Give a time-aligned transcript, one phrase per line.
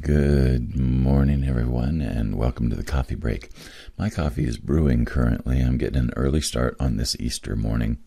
[0.00, 3.50] Good morning, everyone, and welcome to the coffee break.
[3.98, 5.60] My coffee is brewing currently.
[5.60, 7.98] I'm getting an early start on this Easter morning.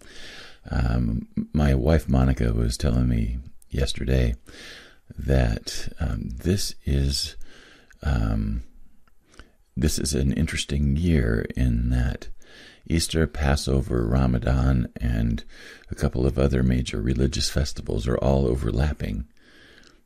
[0.72, 3.38] Um, my wife Monica was telling me
[3.70, 4.36] yesterday
[5.18, 7.36] that um, this is
[8.02, 8.64] um,
[9.76, 12.30] this is an interesting year in that
[12.90, 15.44] Easter, Passover, Ramadan, and
[15.92, 19.28] a couple of other major religious festivals are all overlapping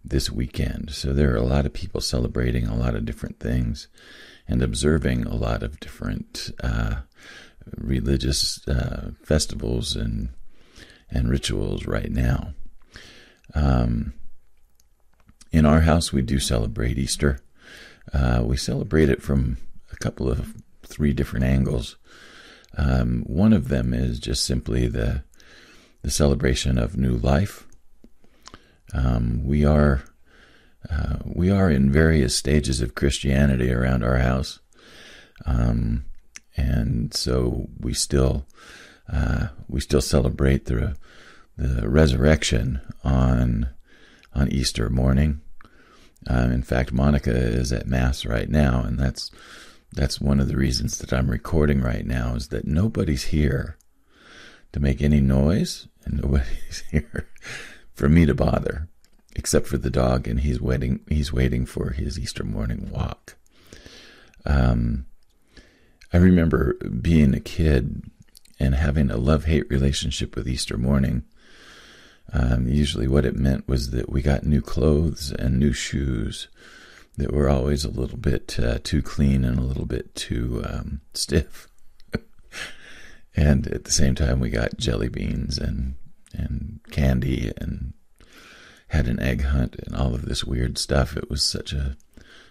[0.03, 0.91] this weekend.
[0.91, 3.87] So there are a lot of people celebrating a lot of different things
[4.47, 7.01] and observing a lot of different uh,
[7.77, 10.29] religious uh, festivals and
[11.13, 12.53] and rituals right now.
[13.53, 14.13] Um,
[15.51, 17.39] in our house, we do celebrate Easter.
[18.13, 19.57] Uh, we celebrate it from
[19.91, 21.97] a couple of three different angles.
[22.77, 25.23] Um, one of them is just simply the
[26.01, 27.67] the celebration of new life.
[28.93, 30.03] Um, we are
[30.89, 34.59] uh, we are in various stages of Christianity around our house,
[35.45, 36.05] um,
[36.57, 38.45] and so we still
[39.11, 40.95] uh, we still celebrate the
[41.57, 43.69] the resurrection on
[44.33, 45.41] on Easter morning.
[46.27, 49.31] Um, in fact, Monica is at mass right now, and that's
[49.93, 53.77] that's one of the reasons that I'm recording right now is that nobody's here
[54.73, 57.29] to make any noise, and nobody's here
[57.93, 58.87] for me to bother,
[59.35, 61.01] except for the dog, and he's waiting.
[61.09, 63.35] He's waiting for his Easter morning walk.
[64.45, 65.05] Um,
[66.13, 68.03] I remember being a kid
[68.59, 71.23] and having a love hate relationship with Easter morning.
[72.33, 76.47] Um, usually, what it meant was that we got new clothes and new shoes
[77.17, 81.01] that were always a little bit uh, too clean and a little bit too um,
[81.13, 81.67] stiff.
[83.35, 85.95] and at the same time, we got jelly beans and
[86.33, 87.93] and candy and
[88.89, 91.15] had an egg hunt and all of this weird stuff.
[91.15, 91.95] It was such a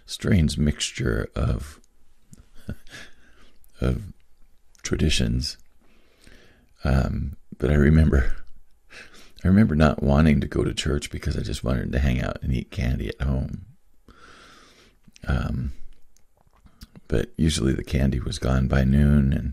[0.07, 1.81] strange mixture of
[3.81, 4.03] of
[4.83, 5.57] traditions.
[6.85, 8.35] Um, but I remember,
[9.45, 12.39] I remember not wanting to go to church because I just wanted to hang out
[12.43, 13.67] and eat candy at home.
[15.29, 15.73] Um,
[17.09, 19.53] but usually the candy was gone by noon, and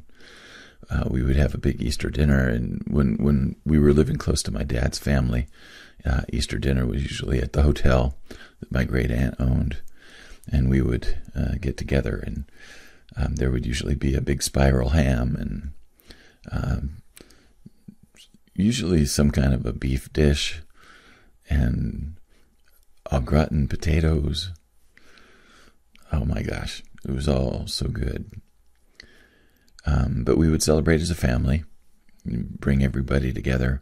[0.90, 2.48] uh, we would have a big Easter dinner.
[2.48, 5.48] And when when we were living close to my dad's family,
[6.06, 8.18] uh, Easter dinner was usually at the hotel
[8.60, 9.78] that my great aunt owned,
[10.52, 12.46] and we would uh, get together, and
[13.16, 15.72] um, there would usually be a big spiral ham and
[16.52, 16.98] um,
[18.54, 20.62] usually some kind of a beef dish
[21.50, 22.16] and
[23.12, 24.52] au gratin potatoes.
[26.12, 28.42] Oh my gosh, it was all so good.
[29.88, 31.64] Um, but we would celebrate as a family,
[32.26, 33.80] bring everybody together,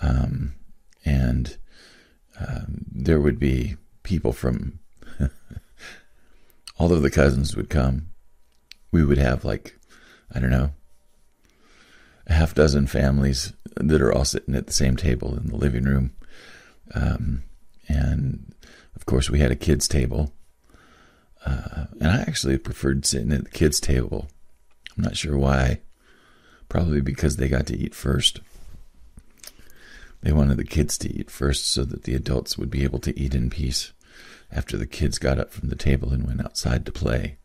[0.00, 0.54] um,
[1.04, 1.58] and
[2.40, 4.78] um, there would be people from
[6.78, 8.06] all of the cousins would come.
[8.92, 9.78] We would have like,
[10.34, 10.72] I don't know,
[12.26, 15.84] a half dozen families that are all sitting at the same table in the living
[15.84, 16.12] room.
[16.94, 17.42] Um,
[17.88, 18.54] and
[18.96, 20.32] of course, we had a kids' table.
[21.44, 24.28] Uh, and I actually preferred sitting at the kids' table.
[24.96, 25.80] I'm not sure why.
[26.68, 28.40] Probably because they got to eat first.
[30.22, 33.18] They wanted the kids to eat first so that the adults would be able to
[33.18, 33.92] eat in peace
[34.52, 37.38] after the kids got up from the table and went outside to play.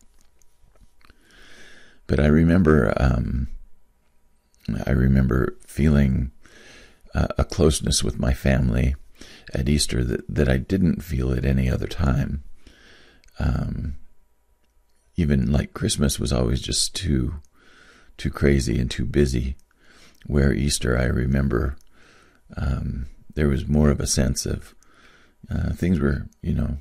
[2.06, 3.48] But I remember, um,
[4.84, 6.32] I remember feeling
[7.14, 8.94] uh, a closeness with my family
[9.54, 12.44] at Easter that, that I didn't feel at any other time.
[13.38, 13.96] Um,
[15.16, 17.36] even like Christmas was always just too,
[18.16, 19.56] too crazy and too busy.
[20.26, 21.76] Where Easter, I remember,
[22.56, 24.74] um, there was more of a sense of
[25.50, 26.78] uh, things were, you know,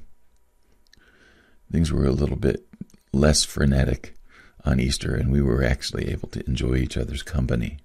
[1.72, 2.68] things were a little bit
[3.14, 4.16] less frenetic
[4.64, 7.78] on Easter, and we were actually able to enjoy each other's company.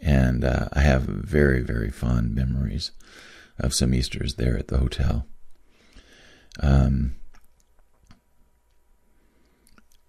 [0.00, 2.92] And uh, I have very, very fond memories
[3.58, 5.26] of some Easters there at the hotel.
[6.60, 7.16] Um,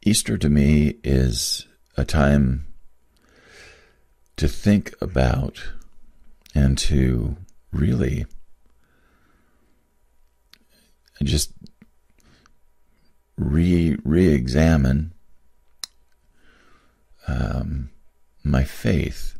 [0.01, 1.67] Easter to me is
[1.97, 2.65] a time
[4.37, 5.61] to think about
[6.55, 7.35] and to
[7.73, 8.25] really
[11.21, 11.51] just
[13.37, 15.13] re re-examine
[17.27, 17.89] um,
[18.43, 19.37] my faith.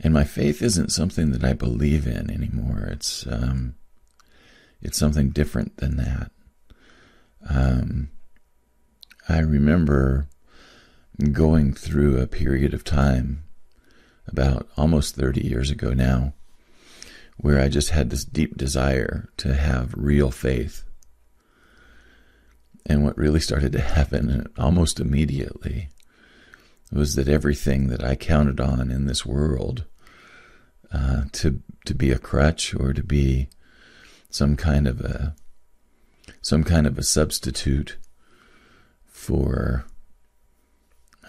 [0.00, 2.88] And my faith isn't something that I believe in anymore.
[2.90, 3.76] It's um,
[4.82, 6.30] it's something different than that.
[7.48, 8.10] Um,
[9.28, 10.28] I remember
[11.32, 13.44] going through a period of time
[14.26, 16.34] about almost 30 years ago now
[17.36, 20.84] where I just had this deep desire to have real faith.
[22.86, 25.88] And what really started to happen almost immediately
[26.90, 29.84] was that everything that I counted on in this world
[30.92, 33.48] uh, to to be a crutch or to be
[34.30, 35.34] some kind of a
[36.40, 37.96] some kind of a substitute
[39.06, 39.84] for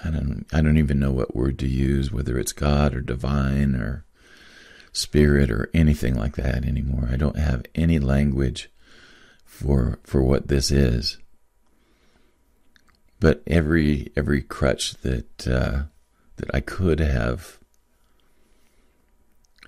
[0.04, 3.76] I don't I don't even know what word to use, whether it's God or divine
[3.76, 4.06] or
[4.92, 7.10] spirit or anything like that anymore.
[7.12, 8.70] I don't have any language
[9.46, 11.18] for for what this is.
[13.20, 15.84] But every every crutch that uh,
[16.38, 17.60] that I could have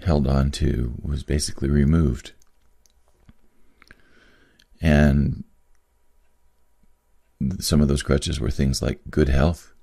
[0.02, 2.34] held on to was basically removed.
[4.82, 5.44] And
[7.60, 9.74] some of those crutches were things like good health,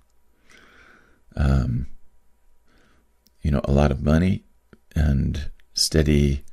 [1.37, 1.87] um,
[3.41, 4.45] you know, a lot of money
[4.95, 6.45] and steady,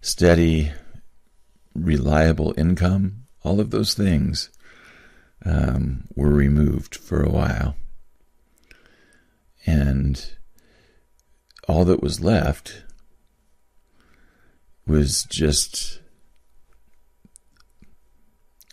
[0.00, 0.72] steady,
[1.74, 3.24] reliable income.
[3.44, 4.50] All of those things
[5.44, 7.76] um, were removed for a while.
[9.66, 10.32] And
[11.68, 12.82] all that was left
[14.86, 16.00] was just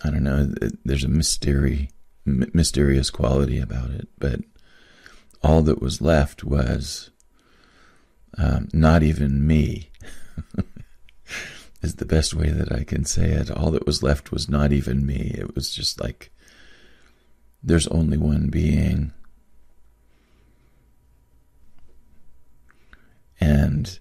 [0.05, 0.51] I don't know.
[0.83, 1.89] There's a mystery,
[2.25, 4.41] mysterious quality about it, but
[5.43, 7.09] all that was left was
[8.37, 9.89] um, not even me.
[11.81, 13.49] is the best way that I can say it.
[13.49, 15.33] All that was left was not even me.
[15.35, 16.31] It was just like
[17.63, 19.11] there's only one being.
[23.39, 23.99] And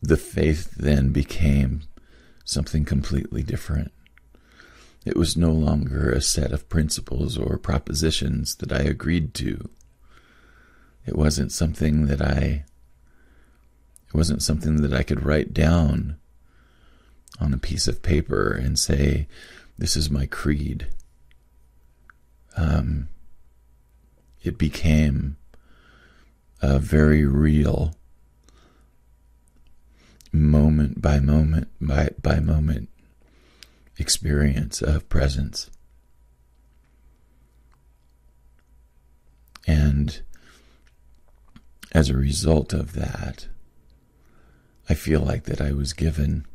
[0.00, 1.82] the faith then became
[2.44, 3.92] something completely different.
[5.04, 9.68] It was no longer a set of principles or propositions that I agreed to.
[11.06, 12.64] It wasn't something that I
[14.12, 16.16] it wasn't something that I could write down
[17.40, 19.26] on a piece of paper and say,
[19.78, 20.88] This is my creed.
[22.56, 23.08] Um,
[24.42, 25.38] it became
[26.60, 27.94] a very real
[30.30, 32.88] moment by moment by, by moment
[33.98, 35.70] experience of presence.
[39.66, 40.22] And
[41.92, 43.48] as a result of that,
[44.88, 46.46] I feel like that I was given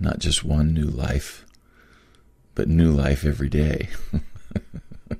[0.00, 1.44] not just one new life,
[2.54, 3.88] but new life every day.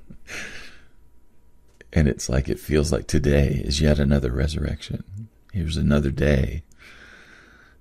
[1.93, 5.29] and it's like it feels like today is yet another resurrection.
[5.53, 6.63] Here's another day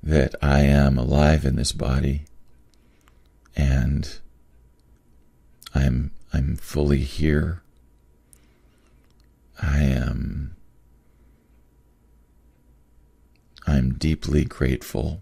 [0.01, 2.25] that I am alive in this body
[3.55, 4.19] and
[5.73, 7.61] I'm I'm fully here.
[9.61, 10.55] I am
[13.65, 15.21] I'm deeply grateful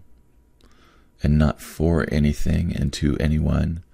[1.22, 3.84] and not for anything and to anyone,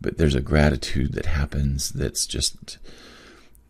[0.00, 2.78] but there's a gratitude that happens that's just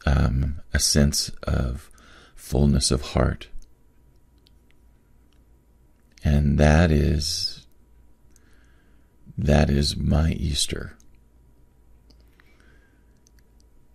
[0.05, 1.91] um, a sense of
[2.35, 3.49] fullness of heart.
[6.23, 7.64] And that is
[9.37, 10.97] that is my Easter.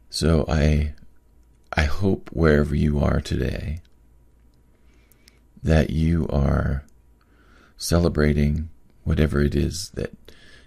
[0.09, 0.94] So I
[1.71, 3.81] I hope wherever you are today
[5.62, 6.84] that you are
[7.77, 8.69] celebrating
[9.03, 10.12] whatever it is that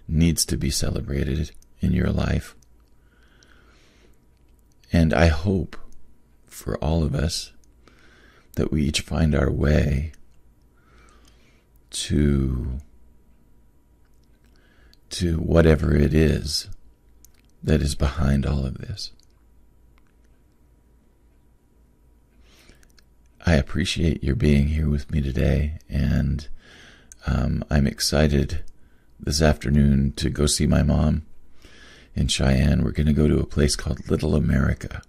[0.07, 1.51] needs to be celebrated
[1.81, 2.55] in your life.
[4.93, 5.77] And I hope
[6.47, 7.53] for all of us
[8.55, 10.13] that we each find our way
[11.91, 12.79] to
[15.13, 16.69] to whatever it is
[17.63, 19.13] that is behind all of this.
[23.45, 26.49] I appreciate your being here with me today, and
[27.27, 28.65] um, I'm excited
[29.19, 31.23] this afternoon to go see my mom
[32.15, 32.83] in Cheyenne.
[32.83, 35.03] We're going to go to a place called Little America.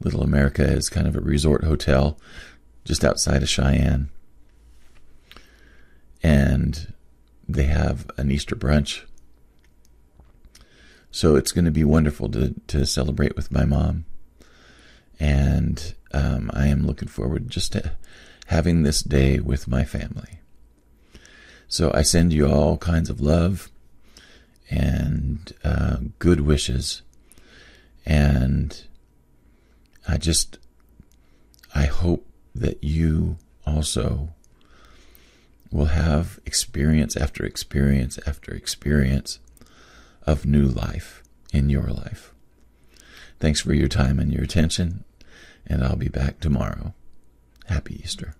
[0.00, 2.18] Little America is kind of a resort hotel
[2.84, 4.10] just outside of Cheyenne.
[6.22, 6.92] And
[7.54, 9.02] they have an Easter brunch.
[11.10, 14.04] So it's going to be wonderful to, to celebrate with my mom.
[15.18, 17.92] And um, I am looking forward just to
[18.46, 20.40] having this day with my family.
[21.68, 23.70] So I send you all kinds of love
[24.70, 27.02] and uh, good wishes.
[28.06, 28.82] And
[30.08, 30.58] I just,
[31.74, 34.30] I hope that you also
[35.70, 39.38] will have experience after experience after experience
[40.26, 41.22] of new life
[41.52, 42.32] in your life.
[43.38, 45.04] Thanks for your time and your attention,
[45.66, 46.94] and I'll be back tomorrow.
[47.66, 48.34] Happy Easter.